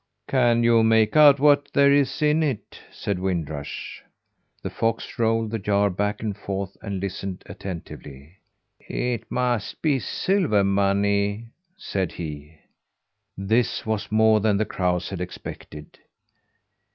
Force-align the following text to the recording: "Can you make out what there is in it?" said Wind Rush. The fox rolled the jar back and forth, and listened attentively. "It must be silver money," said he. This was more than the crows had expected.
"Can 0.27 0.63
you 0.63 0.81
make 0.81 1.15
out 1.15 1.39
what 1.39 1.71
there 1.75 1.93
is 1.93 2.23
in 2.23 2.41
it?" 2.41 2.79
said 2.91 3.19
Wind 3.19 3.51
Rush. 3.51 4.01
The 4.63 4.71
fox 4.71 5.19
rolled 5.19 5.51
the 5.51 5.59
jar 5.59 5.91
back 5.91 6.23
and 6.23 6.35
forth, 6.35 6.75
and 6.81 6.99
listened 6.99 7.43
attentively. 7.45 8.37
"It 8.79 9.29
must 9.31 9.79
be 9.83 9.99
silver 9.99 10.63
money," 10.63 11.49
said 11.77 12.13
he. 12.13 12.57
This 13.37 13.85
was 13.85 14.11
more 14.11 14.39
than 14.39 14.57
the 14.57 14.65
crows 14.65 15.07
had 15.11 15.21
expected. 15.21 15.99